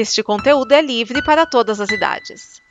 [0.00, 2.62] Este conteúdo é livre para todas as idades.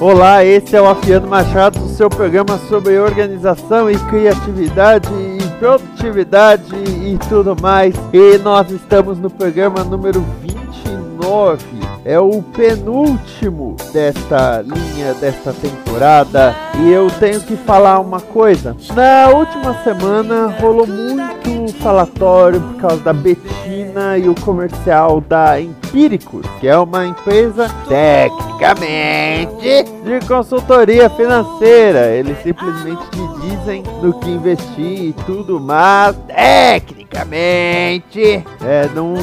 [0.00, 7.18] Olá, esse é o Afiano Machado, seu programa sobre organização e criatividade e produtividade e
[7.28, 7.94] tudo mais.
[8.14, 11.79] E nós estamos no programa número 29.
[12.04, 16.54] É o penúltimo desta linha, desta temporada.
[16.78, 18.76] E eu tenho que falar uma coisa.
[18.94, 26.46] Na última semana rolou muito falatório por causa da Betina e o comercial da Empíricos,
[26.60, 32.08] que é uma empresa tecnicamente de consultoria financeira.
[32.08, 39.14] Eles simplesmente te dizem no que investir e tudo, mas tecnicamente é, não,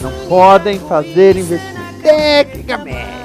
[0.00, 1.79] não podem fazer investimento.
[2.02, 3.20] Tecnicamente.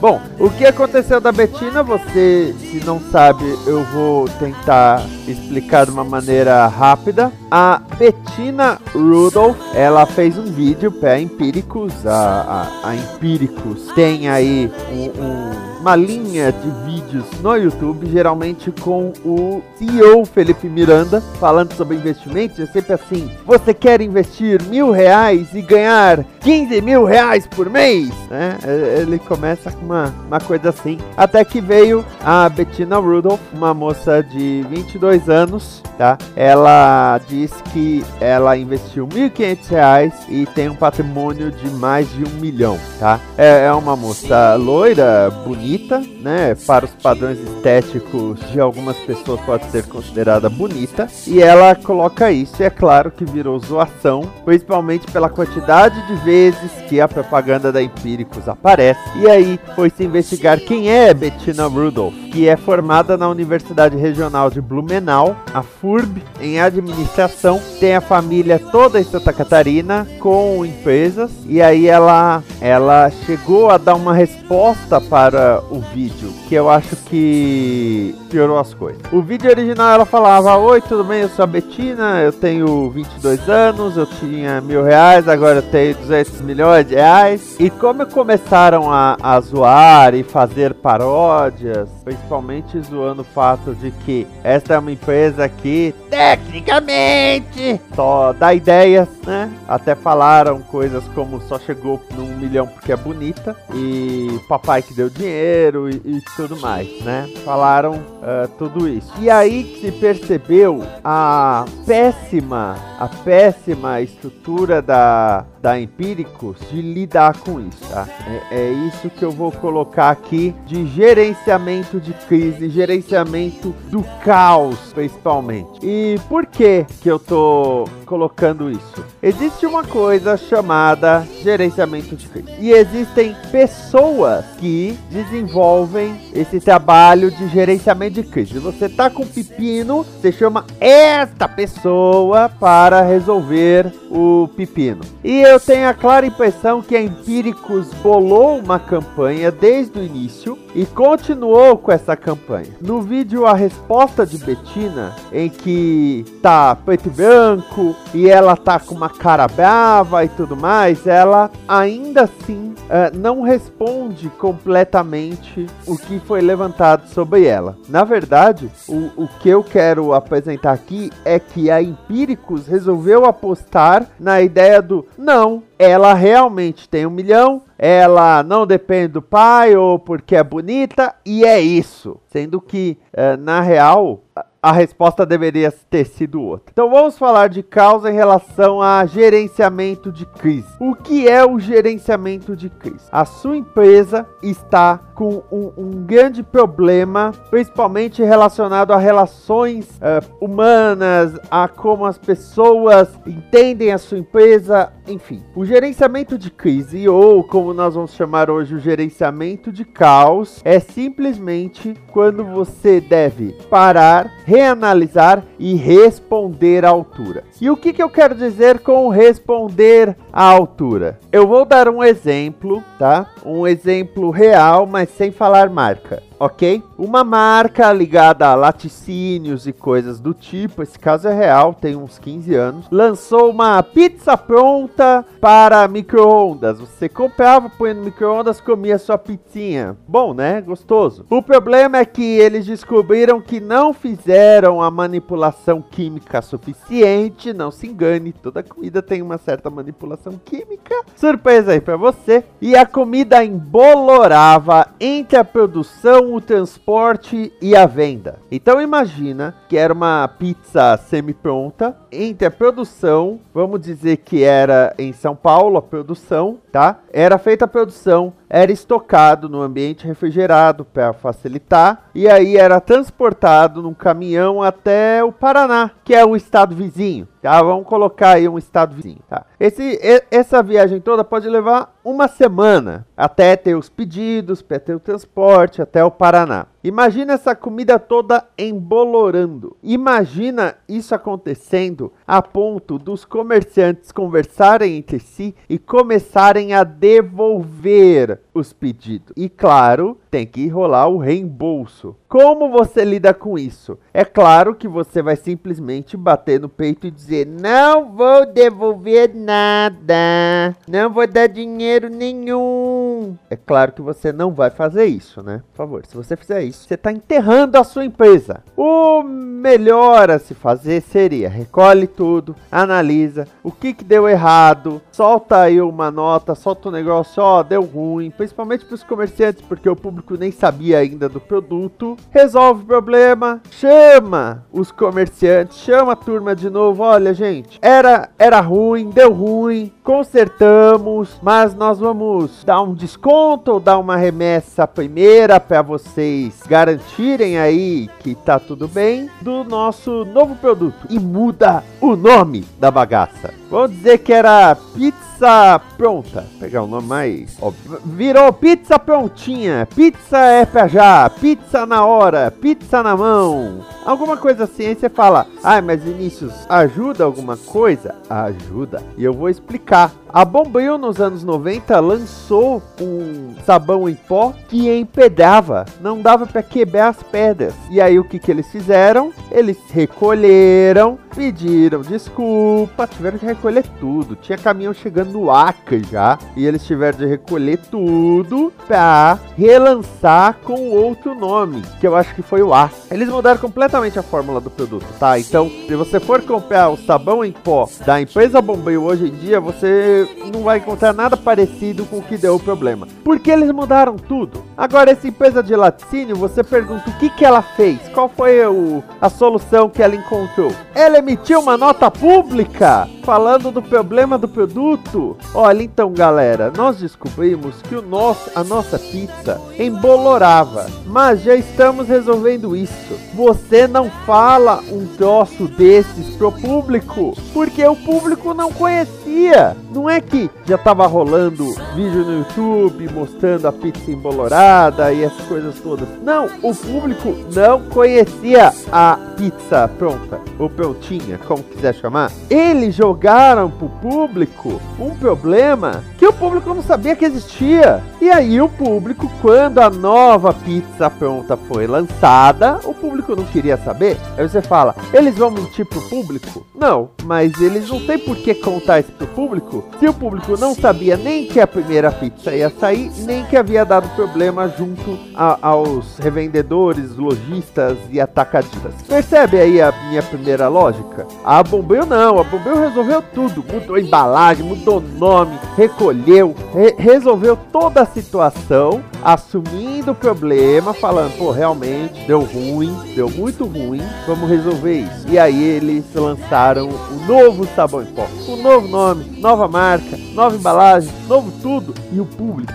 [0.00, 5.92] Bom, o que aconteceu da Betina, você, se não sabe, eu vou tentar explicar de
[5.92, 7.32] uma maneira rápida.
[7.50, 12.06] A Bettina Rudolph, ela fez um vídeo para Empíricos.
[12.06, 18.72] A, a, a Empíricos tem aí um, um uma linha de vídeos no YouTube, geralmente
[18.72, 22.58] com o CEO Felipe Miranda, falando sobre investimentos.
[22.58, 28.08] É sempre assim: você quer investir mil reais e ganhar 15 mil reais por mês?
[28.30, 28.56] Né?
[28.98, 30.96] Ele começa com uma, uma coisa assim.
[31.18, 36.16] Até que veio a Bettina Rudolph, uma moça de 22 anos, tá?
[36.34, 42.40] Ela diz que ela investiu 1.500 reais e tem um patrimônio de mais de um
[42.40, 43.20] milhão, tá?
[43.36, 46.54] É, é uma moça loira, bonita bonita, né?
[46.66, 51.08] Para os padrões estéticos de algumas pessoas pode ser considerada bonita.
[51.26, 56.70] E ela coloca isso, e é claro que virou zoação, principalmente pela quantidade de vezes
[56.88, 59.00] que a propaganda da Empíricos aparece.
[59.16, 64.50] E aí foi se investigar quem é Bettina Rudolph, que é formada na Universidade Regional
[64.50, 67.60] de Blumenau, a FURB, em administração.
[67.78, 71.30] Tem a família toda em Santa Catarina com empresas.
[71.46, 76.96] E aí ela, ela chegou a dar uma resposta para o vídeo, que eu acho
[76.96, 79.00] que piorou as coisas.
[79.12, 81.20] O vídeo original ela falava: Oi, tudo bem?
[81.20, 85.94] Eu sou a Betina, eu tenho 22 anos, eu tinha mil reais, agora eu tenho
[85.98, 87.54] 200 milhões de reais.
[87.60, 94.26] E como começaram a, a zoar e fazer paródias, principalmente zoando o fato de que
[94.42, 99.50] esta é uma empresa que tecnicamente só dá ideias, né?
[99.66, 105.08] Até falaram coisas como só chegou num milhão porque é bonita e papai que deu
[105.08, 107.28] dinheiro e, e tudo mais, né?
[107.44, 109.12] Falaram uh, tudo isso.
[109.18, 117.58] E aí se percebeu a péssima, a péssima estrutura da, da Empíricos de lidar com
[117.58, 118.06] isso, tá?
[118.28, 124.92] É, é, isso que eu vou colocar aqui de gerenciamento de crise, gerenciamento do caos,
[124.92, 125.80] principalmente.
[125.82, 129.04] E por que que eu tô colocando isso?
[129.22, 132.48] Existe uma coisa chamada gerenciamento de crise.
[132.60, 138.58] E existem pessoas que desenvolvem esse trabalho de gerenciamento de crise.
[138.58, 145.00] Você tá com pepino, você chama esta pessoa para resolver o pepino.
[145.22, 150.58] E eu tenho a clara impressão que a Empíricos bolou uma campanha desde o início
[150.74, 152.70] e continuou com essa campanha.
[152.80, 158.78] No vídeo a resposta de Betina, em que tá preto e branco e ela tá
[158.78, 165.96] com uma cara brava e tudo mais, ela ainda assim uh, não responde completamente o
[165.96, 167.76] que foi levantado sobre ela.
[167.88, 174.06] Na verdade, o, o que eu quero apresentar aqui é que a Empíricos resolveu apostar
[174.18, 179.98] na ideia do não, ela realmente tem um milhão, ela não depende do pai ou
[179.98, 182.18] porque é bonita, e é isso.
[182.28, 184.22] Sendo que, uh, na real,
[184.64, 186.70] a resposta deveria ter sido outra.
[186.72, 190.66] Então vamos falar de causa em relação a gerenciamento de crise.
[190.80, 193.04] O que é o gerenciamento de crise?
[193.12, 201.38] A sua empresa está com um, um grande problema, principalmente relacionado a relações uh, humanas,
[201.50, 205.42] a como as pessoas entendem a sua empresa, enfim.
[205.54, 210.80] O gerenciamento de crise, ou como nós vamos chamar hoje, o gerenciamento de caos, é
[210.80, 217.44] simplesmente quando você deve parar, reanalisar e responder à altura.
[217.60, 221.18] E o que, que eu quero dizer com responder à altura?
[221.30, 223.30] Eu vou dar um exemplo, tá?
[223.44, 226.22] Um exemplo real, mas sem falar marca.
[226.44, 226.82] Ok?
[226.98, 232.18] Uma marca ligada a laticínios e coisas do tipo, esse caso é real, tem uns
[232.18, 236.78] 15 anos, lançou uma pizza pronta para micro-ondas.
[236.80, 239.96] Você comprava, põe no micro-ondas, comia sua pizzinha.
[240.06, 240.60] Bom, né?
[240.60, 241.24] Gostoso.
[241.30, 247.52] O problema é que eles descobriram que não fizeram a manipulação química suficiente.
[247.52, 250.94] Não se engane, toda comida tem uma certa manipulação química.
[251.16, 252.44] Surpresa aí para você.
[252.60, 258.38] E a comida embolorava entre a produção, o transporte e a venda.
[258.50, 265.12] Então imagina que era uma pizza semi-pronta entre a produção, vamos dizer que era em
[265.12, 266.98] São Paulo a produção, tá?
[267.16, 273.80] Era feita a produção, era estocado no ambiente refrigerado para facilitar e aí era transportado
[273.80, 277.28] num caminhão até o Paraná, que é o estado vizinho.
[277.40, 279.46] Tá, vamos colocar aí um estado vizinho, tá?
[279.60, 279.96] Esse,
[280.28, 285.80] essa viagem toda pode levar uma semana até ter os pedidos, até ter o transporte,
[285.80, 286.66] até o Paraná.
[286.84, 289.74] Imagina essa comida toda embolorando.
[289.82, 298.74] Imagina isso acontecendo a ponto dos comerciantes conversarem entre si e começarem a devolver os
[298.74, 299.32] pedidos.
[299.34, 302.16] E claro, tem que rolar o reembolso.
[302.28, 303.96] Como você lida com isso?
[304.12, 310.74] É claro que você vai simplesmente bater no peito e dizer: Não vou devolver nada,
[310.88, 313.36] não vou dar dinheiro nenhum.
[313.48, 315.62] É claro que você não vai fazer isso, né?
[315.70, 318.64] Por favor, se você fizer isso, você está enterrando a sua empresa.
[318.76, 325.60] O melhor a se fazer seria recolhe tudo, analisa o que, que deu errado, solta
[325.60, 329.96] aí uma nota, solta um negócio, ó, deu ruim, principalmente para os comerciantes, porque o
[329.96, 332.16] público nem sabia ainda do produto.
[332.30, 337.02] Resolve o problema, chama os comerciantes, chama a turma de novo.
[337.02, 343.80] Olha, gente, era era ruim, deu ruim, consertamos, mas nós vamos dar um desconto ou
[343.80, 350.54] dar uma remessa primeira para vocês garantirem aí que tá tudo bem do nosso novo
[350.56, 353.54] produto e muda o nome da bagaça.
[353.70, 356.42] Vamos dizer que era pizza pronta.
[356.42, 357.98] Vou pegar o um nome mais óbvio.
[358.04, 359.88] Virou pizza prontinha.
[359.96, 361.28] Pizza é pra já.
[361.30, 362.50] Pizza na hora.
[362.50, 363.84] Pizza na mão.
[364.04, 364.86] Alguma coisa assim.
[364.86, 368.14] Aí você fala: Ah, mas Vinícius, ajuda alguma coisa?
[368.28, 369.02] Ajuda.
[369.16, 370.12] E eu vou explicar.
[370.34, 376.60] A Bombril nos anos 90 lançou um sabão em pó que empedrava, não dava para
[376.60, 377.72] quebrar as pedras.
[377.88, 379.32] E aí o que, que eles fizeram?
[379.48, 384.34] Eles recolheram, pediram desculpa, tiveram que recolher tudo.
[384.34, 390.90] Tinha caminhão chegando no Acre já, e eles tiveram de recolher tudo para relançar com
[390.90, 392.90] outro nome, que eu acho que foi o A.
[393.10, 395.38] Eles mudaram completamente a fórmula do produto, tá?
[395.38, 399.60] Então, se você for comprar o sabão em pó da empresa Bombril hoje em dia,
[399.60, 403.06] você não vai encontrar nada parecido com o que deu o problema.
[403.22, 404.62] Porque eles mudaram tudo.
[404.76, 407.98] Agora, essa empresa de laticínio, você pergunta o que, que ela fez?
[408.12, 410.72] Qual foi o, a solução que ela encontrou?
[410.94, 415.36] Ela emitiu uma nota pública falando do problema do produto.
[415.54, 419.43] Olha, então, galera, nós descobrimos que o nosso, a nossa pizza
[419.78, 423.18] embolorava, mas já estamos resolvendo isso.
[423.34, 429.76] Você não fala um troço desses pro público, porque o público não conhecia.
[429.92, 435.44] Não é que já tava rolando vídeo no YouTube mostrando a pizza embolorada e essas
[435.46, 436.08] coisas todas.
[436.22, 442.30] Não, o público não conhecia a pizza pronta ou prontinha, como quiser chamar.
[442.48, 448.02] Eles jogaram pro público um problema que o público não sabia que existia.
[448.20, 453.76] E aí o público, quando a nova pizza pronta foi lançada, o público não queria
[453.76, 454.16] saber.
[454.36, 456.66] Aí você fala, eles vão mentir pro público?
[456.74, 460.74] Não, mas eles não têm por que contar isso pro público se o público não
[460.74, 465.58] sabia nem que a primeira pizza ia sair, nem que havia dado problema junto a,
[465.62, 468.94] aos revendedores, lojistas e atacadistas.
[469.06, 471.26] Percebe aí a minha primeira lógica?
[471.44, 477.56] A Bombril não, a Bombril resolveu tudo, mudou a embalagem, mudou nome, recolheu, re resolveu
[477.72, 484.48] toda a situação, assumindo o problema, falando, pô, realmente deu ruim, deu muito ruim, vamos
[484.48, 485.26] resolver isso.
[485.28, 490.54] E aí eles lançaram o novo sabão em pó, o novo nome, nova marca, nova
[490.54, 492.72] embalagem, novo tudo, e o público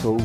[0.00, 0.22] soube,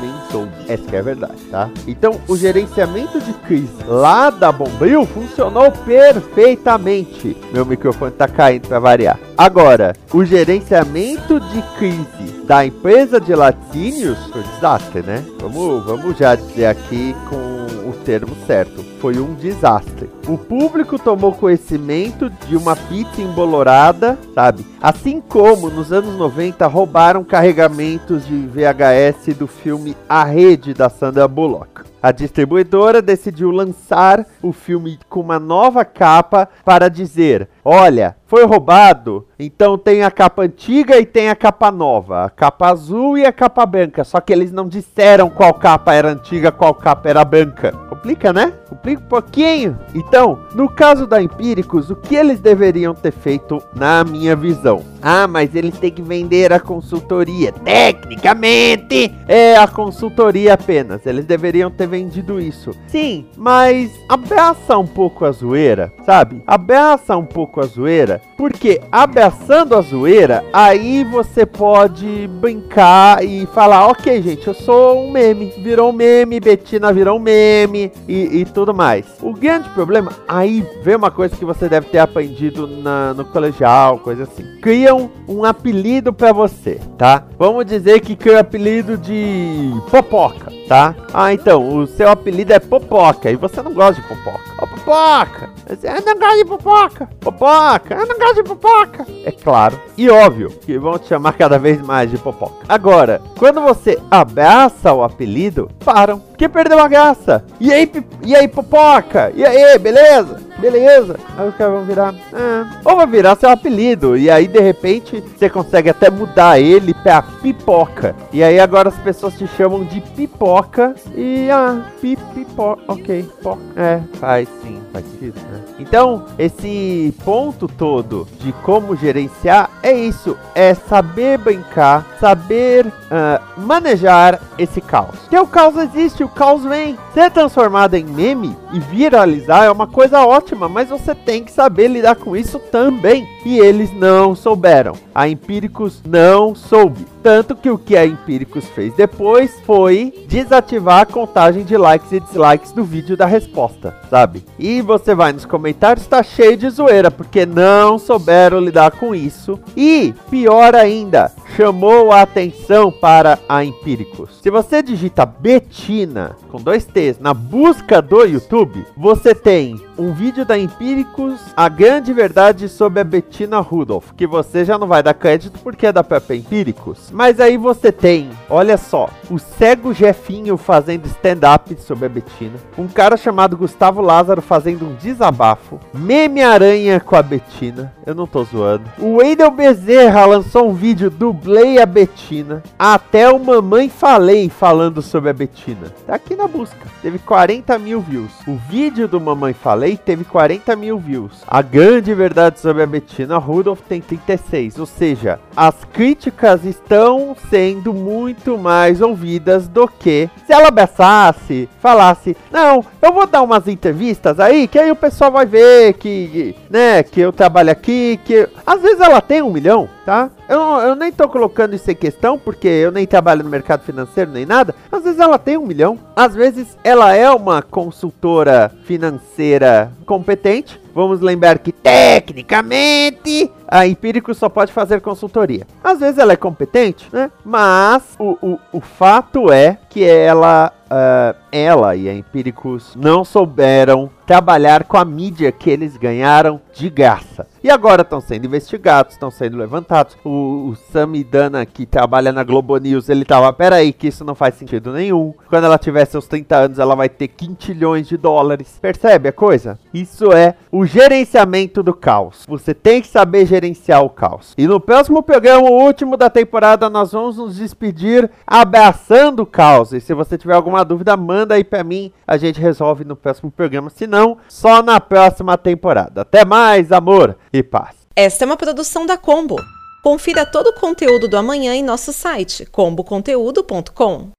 [0.00, 0.52] nem soube.
[0.68, 1.70] Essa é a verdade, tá?
[1.86, 7.36] Então, o gerenciamento de crise lá da Bombril funcionou perfeitamente.
[7.52, 9.18] Meu microfone tá caindo para variar.
[9.36, 15.24] Agora, o gerenciamento de crise da empresa de laticínios foi desastre, né?
[15.40, 18.84] Vamos, vamos já dizer aqui com o termo certo.
[19.00, 20.10] Foi um desastre.
[20.26, 24.66] O público tomou conhecimento de uma pizza embolorada, sabe?
[24.80, 31.28] Assim como nos anos 90 roubaram carregamentos de VHS do filme A Rede da Sandra
[31.28, 31.89] Bullock.
[32.02, 39.26] A distribuidora decidiu lançar o filme com uma nova capa para dizer: olha, foi roubado,
[39.36, 43.32] então tem a capa antiga e tem a capa nova, a capa azul e a
[43.32, 44.02] capa branca.
[44.04, 47.72] Só que eles não disseram qual capa era antiga, qual capa era branca.
[47.88, 48.54] Complica, né?
[48.68, 49.78] Complica um pouquinho.
[49.94, 54.82] Então, no caso da Empíricos, o que eles deveriam ter feito, na minha visão?
[55.02, 57.52] Ah, mas eles têm que vender a consultoria.
[57.52, 61.04] Tecnicamente, é a consultoria apenas.
[61.04, 62.70] Eles deveriam ter vendido isso.
[62.86, 66.42] Sim, mas abraça um pouco a zoeira, sabe?
[66.46, 73.86] Abraça um pouco a zoeira, porque abraçando a zoeira, aí você pode brincar e falar:
[73.88, 75.52] ok, gente, eu sou um meme.
[75.58, 79.04] Virou um meme, Betina virou um meme e, e tudo mais.
[79.20, 83.98] O grande problema, aí vem uma coisa que você deve ter aprendido na, no colegial,
[83.98, 84.44] coisa assim.
[84.60, 87.24] Criam um apelido para você, tá?
[87.38, 90.94] Vamos dizer que cria o apelido de Popoca, tá?
[91.12, 94.38] Ah, então, o seu apelido é Popoca e você não gosta de Popoca.
[94.56, 95.50] Ô, Popoca!
[95.68, 97.08] Eu não gosto de Popoca!
[97.18, 97.94] Popoca!
[97.96, 99.04] Eu não gosto de Popoca!
[99.24, 102.64] É claro e óbvio que vão te chamar cada vez mais de Popoca.
[102.68, 106.20] Agora, quando você abraça o apelido, param.
[106.20, 107.44] Porque perdeu a graça.
[107.58, 107.90] E aí,
[108.24, 109.32] e aí, Popoca?
[109.34, 110.40] E aí, beleza?
[110.60, 111.16] Beleza.
[111.36, 112.14] Aí os caras vão virar.
[112.32, 112.66] Ah.
[112.84, 114.16] Ou vai virar seu apelido.
[114.16, 118.14] E aí, de repente, você consegue até mudar ele pra pipoca.
[118.32, 120.94] E aí agora as pessoas te chamam de pipoca.
[121.14, 122.82] E ah, pipoca.
[122.88, 125.60] Ok, po é, faz sim, faz sentido, né?
[125.78, 134.40] Então, esse ponto todo de como gerenciar é isso: é saber brincar, saber uh, manejar
[134.58, 135.18] esse caos.
[135.20, 136.98] Porque o caos existe, o caos vem.
[137.14, 141.88] Ser transformado em meme e viralizar é uma coisa ótima, mas você tem que saber
[141.88, 143.26] lidar com isso também.
[143.44, 144.94] E eles não souberam.
[145.14, 147.06] A Empíricos não soube.
[147.22, 152.20] Tanto que o que a Empíricos fez depois foi desativar a contagem de likes e
[152.20, 154.42] dislikes do vídeo da resposta, sabe?
[154.58, 159.60] E você vai nos comentários, tá cheio de zoeira, porque não souberam lidar com isso.
[159.76, 164.40] E, pior ainda, chamou a atenção para a Empíricos.
[164.42, 170.46] Se você digita Betina, com dois T's, na busca do YouTube, você tem um vídeo
[170.46, 175.14] da Empíricos, a grande verdade sobre a Bettina Rudolph, que você já não vai dar
[175.14, 177.10] crédito porque é da própria Empíricos.
[177.12, 182.88] Mas aí você tem, olha só, o cego Jefinho fazendo stand-up sobre a Bettina, um
[182.88, 188.42] cara chamado Gustavo Lázaro fazendo um desabafo, meme aranha com a Bettina, eu não tô
[188.42, 188.84] zoando.
[188.98, 195.30] O Wendel Bezerra lançou um vídeo dublei a Bettina, até o Mamãe Falei falando sobre
[195.30, 195.86] a Bettina.
[196.04, 198.32] Tá aqui na busca, teve 40 mil views.
[198.48, 201.44] O vídeo do Mamãe Falei teve 40 mil views.
[201.46, 202.86] A grande verdade sobre a
[203.20, 210.30] Bettina Rudolph tem 36, ou seja, as críticas estão sendo muito mais ouvidas do que
[210.46, 215.30] se ela abraçasse, falasse, não, eu vou dar umas entrevistas aí, que aí o pessoal
[215.30, 219.86] vai ver que, né, que eu trabalho aqui, que às vezes ela tem um milhão,
[220.04, 220.30] tá?
[220.48, 224.30] Eu, eu nem tô colocando isso em questão, porque eu nem trabalho no mercado financeiro
[224.30, 224.74] nem nada.
[224.90, 230.80] Às vezes ela tem um milhão, às vezes ela é uma consultora financeira competente.
[230.94, 235.66] Vamos lembrar que tecnicamente a Empírico só pode fazer consultoria.
[235.84, 237.30] Às vezes ela é competente, né?
[237.44, 244.10] Mas o, o, o fato é que ela, uh, ela e a Empíricos não souberam
[244.26, 247.48] trabalhar com a mídia que eles ganharam de graça.
[247.64, 250.16] E agora estão sendo investigados, estão sendo levantados.
[250.24, 254.54] O, o Samidana, que trabalha na Globo News, ele tava, peraí, que isso não faz
[254.54, 255.34] sentido nenhum.
[255.48, 258.78] Quando ela tiver seus 30 anos, ela vai ter quintilhões de dólares.
[258.80, 259.78] Percebe a coisa?
[259.92, 262.44] Isso é o gerenciamento do caos.
[262.48, 264.54] Você tem que saber gerenciar o caos.
[264.56, 269.92] E no próximo programa, o último da temporada, nós vamos nos despedir abraçando o caos.
[269.92, 272.12] E se você tiver alguma dúvida, manda aí pra mim.
[272.26, 273.90] A gente resolve no próximo programa.
[273.90, 276.22] Se não, só na próxima temporada.
[276.22, 277.96] Até mais, amor e paz.
[278.16, 279.56] Esta é uma produção da Combo.
[280.02, 284.30] Confira todo o conteúdo do amanhã em nosso site comboconteúdo.com.